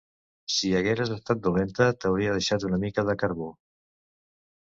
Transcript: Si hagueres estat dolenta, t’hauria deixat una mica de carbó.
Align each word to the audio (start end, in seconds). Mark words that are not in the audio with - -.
Si 0.51 0.69
hagueres 0.77 1.11
estat 1.15 1.43
dolenta, 1.47 1.89
t’hauria 1.99 2.33
deixat 2.39 2.67
una 2.71 2.81
mica 2.87 3.05
de 3.11 3.17
carbó. 3.27 3.53